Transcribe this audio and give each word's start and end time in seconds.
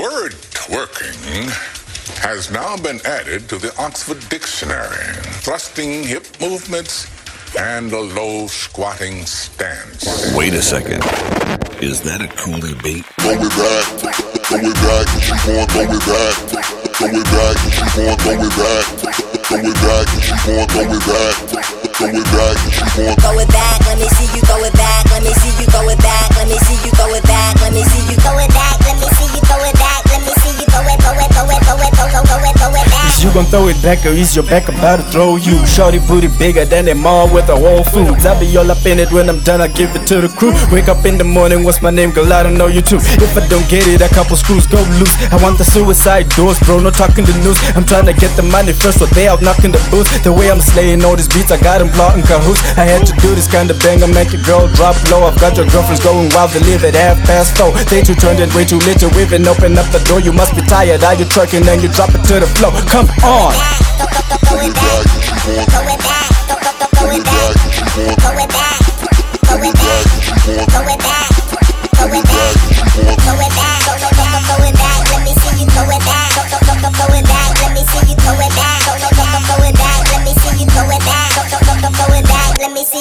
word 0.00 0.32
twerking 0.52 1.50
has 2.20 2.50
now 2.50 2.76
been 2.76 3.00
added 3.04 3.48
to 3.48 3.58
the 3.58 3.74
Oxford 3.78 4.20
Dictionary, 4.28 5.12
thrusting 5.44 6.04
hip 6.04 6.24
movements 6.40 7.10
and 7.58 7.92
a 7.92 8.00
low 8.00 8.46
squatting 8.46 9.26
stance. 9.26 10.34
Wait 10.34 10.54
a 10.54 10.62
second. 10.62 11.02
Is 11.82 12.00
that 12.02 12.22
a 12.22 12.28
coolie 12.40 12.80
bait? 12.82 13.04
Throw 13.20 13.32
it 13.32 13.52
back, 13.52 13.84
throw 14.46 14.58
it 14.62 14.74
back, 14.80 15.06
she 15.20 15.32
gon' 15.44 15.66
throw 15.68 15.82
it 15.82 16.04
back. 16.08 16.34
Throw 16.96 17.08
it 17.08 17.24
back, 17.28 17.56
she 17.68 17.84
gon' 17.92 18.16
throw 18.22 18.38
it 18.38 18.54
back. 18.56 18.84
Throw 19.44 19.58
it 19.58 19.76
back, 19.82 20.06
she 20.22 20.32
gon' 20.46 20.68
throw 20.68 20.88
it 20.88 21.04
back. 21.04 21.34
Throw 21.92 22.08
it 22.08 22.24
back, 22.32 22.56
she 22.72 22.84
gon' 22.96 23.16
throw 23.16 23.38
it 23.38 23.48
back. 23.48 23.81
Gon' 33.42 33.50
throw 33.50 33.68
it 33.68 33.80
back 33.82 34.04
or 34.06 34.12
ease 34.12 34.34
your 34.34 34.44
back 34.44 34.68
about 34.68 34.96
to 34.96 35.02
throw 35.10 35.36
you? 35.36 35.64
Shorty 35.66 35.98
booty 35.98 36.28
bigger 36.38 36.64
than 36.64 36.84
them 36.84 37.06
all 37.06 37.32
with 37.32 37.46
the 37.46 37.56
Whole 37.56 37.84
Foods. 37.84 38.26
I 38.26 38.38
be 38.38 38.46
all 38.56 38.70
up 38.70 38.84
in 38.86 38.98
it 38.98 39.10
when 39.10 39.28
I'm 39.28 39.40
done. 39.40 39.60
I 39.60 39.68
give 39.68 39.94
it 39.96 40.06
to 40.08 40.20
the 40.20 40.28
crew. 40.28 40.52
Wake 40.70 40.88
up 40.88 41.04
in 41.04 41.18
the 41.18 41.24
morning, 41.24 41.64
what's 41.64 41.82
my 41.82 41.90
name? 41.90 42.10
Girl, 42.10 42.30
I 42.32 42.42
don't 42.42 42.56
know 42.56 42.66
you 42.66 42.82
too. 42.82 42.98
If 42.98 43.36
I 43.36 43.46
don't 43.48 43.66
get 43.68 43.86
it, 43.88 44.00
a 44.02 44.08
couple 44.08 44.36
screws 44.36 44.66
go 44.66 44.78
loose. 44.98 45.14
I 45.32 45.36
want 45.42 45.58
the 45.58 45.64
suicide 45.64 46.28
doors, 46.30 46.58
bro. 46.60 46.78
No 46.80 46.90
talking 46.90 47.24
the 47.24 47.34
news. 47.42 47.58
I'm 47.74 47.84
trying 47.84 48.06
to 48.06 48.12
get 48.14 48.34
the 48.36 48.42
money 48.42 48.72
first, 48.72 48.98
so 48.98 49.06
they 49.06 49.28
out 49.28 49.42
knocking 49.42 49.72
the 49.72 49.82
booth. 49.90 50.06
The 50.22 50.32
way 50.32 50.50
I'm 50.50 50.60
slaying 50.60 51.02
all 51.04 51.16
these 51.16 51.28
beats, 51.28 51.50
I 51.50 51.58
got 51.58 51.78
them 51.78 51.88
plotting 51.90 52.22
cahoots. 52.22 52.62
I 52.76 52.84
had 52.84 53.06
to 53.06 53.14
do 53.24 53.34
this 53.34 53.50
kind 53.50 53.70
of 53.70 53.78
bang, 53.80 54.02
I 54.02 54.06
make 54.06 54.32
your 54.32 54.42
girl 54.42 54.68
drop 54.76 54.96
low. 55.10 55.24
I've 55.24 55.38
got 55.40 55.56
your 55.56 55.66
girlfriends 55.66 56.04
going 56.04 56.30
wild, 56.34 56.50
they 56.52 56.60
live 56.60 56.84
at 56.84 56.94
half 56.94 57.18
past 57.26 57.56
four. 57.56 57.72
They 57.90 58.02
too 58.02 58.14
turned 58.14 58.40
it 58.40 58.54
way 58.54 58.64
too 58.64 58.78
lit 58.84 59.00
to 59.00 59.08
even 59.18 59.46
open 59.48 59.78
up 59.78 59.88
the 59.90 60.00
door. 60.04 60.20
You 60.20 60.32
must 60.32 60.54
be 60.54 60.62
tired, 60.62 61.02
are 61.02 61.14
you 61.14 61.24
trucking 61.24 61.66
and 61.66 61.82
you 61.82 61.88
drop 61.88 62.14
it 62.14 62.22
to 62.28 62.38
the 62.40 62.48
floor? 62.58 62.72
Come 62.92 63.08
on 63.24 63.31
on. 63.32 63.54
Go, 64.48 64.60
it 64.60 64.74
back, 64.74 65.04
go, 65.40 65.52
it 67.08 67.24
back, 67.24 67.56
go, 68.20 68.38
it 68.38 68.48
back. 68.48 68.91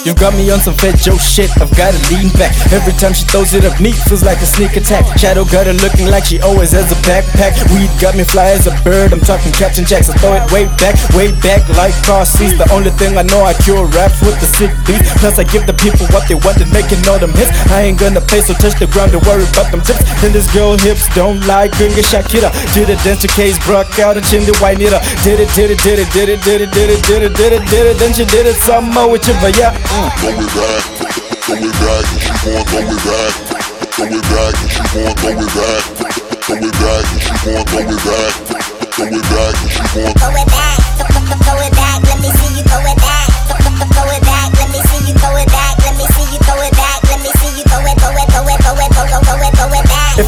You 0.00 0.16
got 0.16 0.32
me 0.32 0.48
on 0.48 0.60
some 0.64 0.72
Fat 0.72 0.96
Joe 0.96 1.20
shit, 1.20 1.52
I've 1.60 1.68
gotta 1.76 2.00
lean 2.08 2.32
back. 2.40 2.56
Every 2.72 2.96
time 2.96 3.12
she 3.12 3.28
throws 3.28 3.52
it 3.52 3.68
up 3.68 3.76
neat, 3.84 3.92
feels 4.08 4.24
like 4.24 4.40
a 4.40 4.48
sneak 4.48 4.72
attack. 4.80 5.04
Shadow 5.20 5.44
got 5.44 5.68
her 5.68 5.76
looking 5.76 6.08
like 6.08 6.24
she 6.24 6.40
always 6.40 6.72
has 6.72 6.88
a 6.88 6.96
backpack. 7.04 7.52
Weed 7.76 7.92
got 8.00 8.16
me 8.16 8.24
fly 8.24 8.56
as 8.56 8.64
a 8.64 8.72
bird, 8.80 9.12
I'm 9.12 9.20
talking 9.20 9.52
Captain 9.52 9.84
Jacks. 9.84 10.08
I 10.08 10.16
throw 10.16 10.32
it 10.40 10.48
way 10.48 10.72
back, 10.80 10.96
way 11.12 11.36
back 11.44 11.68
like 11.76 11.92
car 12.08 12.24
seats. 12.24 12.56
The 12.56 12.64
only 12.72 12.88
thing 12.96 13.20
I 13.20 13.28
know, 13.28 13.44
I 13.44 13.52
cure 13.60 13.84
raps 13.92 14.24
with 14.24 14.40
the 14.40 14.48
sick 14.48 14.72
beats. 14.88 15.12
Plus, 15.20 15.36
I 15.36 15.44
give 15.44 15.68
the 15.68 15.76
people 15.76 16.08
what 16.16 16.24
they 16.32 16.36
want 16.36 16.64
and 16.64 16.72
making 16.72 17.04
all 17.04 17.20
them 17.20 17.36
hits. 17.36 17.52
I 17.68 17.92
ain't 17.92 18.00
gonna 18.00 18.24
pay, 18.24 18.40
so 18.40 18.56
touch 18.56 18.80
the 18.80 18.88
ground 18.88 19.12
to 19.12 19.20
worry 19.28 19.44
about 19.52 19.68
them 19.68 19.84
tips. 19.84 20.00
Then 20.24 20.32
this 20.32 20.48
girl 20.48 20.80
hips 20.80 21.12
don't 21.12 21.44
lie, 21.44 21.68
gringa 21.68 22.00
Shakira. 22.00 22.48
Did 22.72 22.88
it, 22.88 23.04
dance 23.04 23.20
your 23.20 23.36
case, 23.36 23.60
broke 23.68 24.00
out 24.00 24.16
and 24.16 24.24
chin 24.24 24.48
the 24.48 24.56
white 24.64 24.80
nita. 24.80 25.04
Did 25.20 25.44
it, 25.44 25.52
did 25.52 25.68
it, 25.68 25.80
did 25.84 26.00
it, 26.00 26.08
did 26.08 26.32
it, 26.32 26.40
did 26.40 26.64
it, 26.64 26.72
did 26.72 26.88
it, 26.88 27.04
did 27.04 27.20
it, 27.20 27.36
did 27.36 27.52
it, 27.52 27.64
did 27.68 27.84
it. 27.84 27.96
Then 28.00 28.16
she 28.16 28.24
did 28.24 28.48
it 28.48 28.56
some 28.64 28.88
more 28.88 29.12
with 29.12 29.28
you, 29.28 29.36
but 29.44 29.52
yeah. 29.60 29.76
Throw 29.90 30.30
it 30.30 30.54
back, 30.54 30.84
throw 31.42 31.56
it 31.56 31.74
back, 31.82 32.06
she 32.22 32.30
gon' 32.30 32.62
throw 32.70 32.78
it 32.78 33.02
back. 33.02 33.32
Throw 33.90 34.06
it 34.06 34.22
back, 34.30 34.54
she 34.70 34.82
gon' 34.94 35.14
throw 35.18 35.34
it 35.34 35.50
back. 35.50 35.82
Throw 36.40 36.56
it 36.56 36.74
back, 36.78 37.04
she 37.18 37.34
gon' 37.44 37.64
throw 37.66 37.82
it 37.82 37.98
back. 38.06 38.32
Throw 38.94 39.06
it 39.06 39.26
back, 39.30 39.54
she 39.68 39.80
gon' 39.80 40.14
throw 40.14 40.30
it 40.30 40.46
back. 40.46 40.69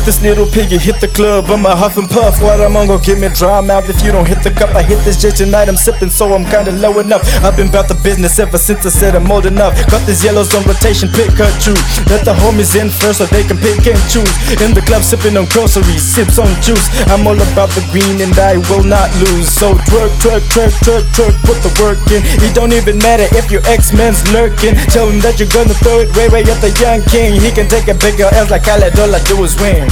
This 0.03 0.21
little 0.21 0.47
piggy 0.51 0.79
hit 0.79 0.99
the 0.99 1.07
club, 1.07 1.47
I'ma 1.47 1.79
huff 1.79 1.97
and 1.97 2.11
puff. 2.11 2.43
What 2.43 2.61
I'm 2.61 2.75
on, 2.75 2.89
go 2.91 2.99
give 2.99 3.23
me 3.23 3.31
dry 3.31 3.61
mouth. 3.63 3.89
If 3.89 4.03
you 4.03 4.11
don't 4.11 4.27
hit 4.27 4.43
the 4.43 4.51
cup, 4.51 4.75
I 4.75 4.83
hit 4.83 4.99
this 5.07 5.15
J 5.23 5.31
tonight. 5.31 5.71
I'm 5.71 5.79
sipping, 5.79 6.11
so 6.11 6.35
I'm 6.35 6.43
kinda 6.43 6.73
low 6.73 6.99
enough. 6.99 7.23
I've 7.47 7.55
been 7.55 7.69
about 7.71 7.87
the 7.87 7.95
business 7.95 8.41
ever 8.43 8.59
since 8.59 8.85
I 8.85 8.91
said 8.91 9.15
I'm 9.15 9.31
old 9.31 9.47
enough. 9.47 9.79
Got 9.95 10.03
these 10.05 10.25
yellows 10.25 10.51
on 10.59 10.67
rotation, 10.67 11.09
pick 11.15 11.31
her 11.39 11.47
choose. 11.63 11.79
Let 12.11 12.27
the 12.27 12.35
homies 12.35 12.75
in 12.75 12.91
first 12.91 13.23
so 13.23 13.27
they 13.31 13.47
can 13.47 13.63
pick 13.63 13.87
and 13.87 14.03
choose. 14.11 14.35
In 14.59 14.75
the 14.75 14.83
club, 14.83 15.07
sipping 15.07 15.39
on 15.39 15.47
groceries, 15.55 16.03
sips 16.03 16.35
on 16.35 16.51
juice. 16.67 16.83
I'm 17.07 17.23
all 17.23 17.39
about 17.39 17.71
the 17.79 17.87
green 17.95 18.19
and 18.27 18.35
I 18.43 18.59
will 18.67 18.83
not 18.83 19.07
lose. 19.23 19.55
So 19.55 19.79
twerk, 19.87 20.11
twerk, 20.19 20.43
twerk, 20.51 20.75
twerk, 20.83 21.07
twerk, 21.15 21.39
put 21.47 21.63
the 21.63 21.71
work 21.79 22.03
in. 22.11 22.27
It 22.43 22.59
don't 22.59 22.75
even 22.75 22.99
matter 22.99 23.31
if 23.39 23.55
your 23.55 23.63
X-Men's 23.71 24.27
lurking. 24.35 24.75
Tell 24.91 25.07
him 25.07 25.23
that 25.23 25.39
you're 25.39 25.55
gonna 25.55 25.79
throw 25.79 26.03
it 26.03 26.11
way, 26.19 26.27
way 26.27 26.43
at 26.43 26.59
the 26.59 26.75
young 26.83 27.07
king. 27.07 27.39
He 27.39 27.55
can 27.55 27.71
take 27.71 27.87
a 27.87 27.95
bigger 27.95 28.27
L's 28.35 28.51
like 28.51 28.67
all 28.67 28.83
I 28.83 28.91
do 29.31 29.39
is 29.47 29.55
win. 29.63 29.92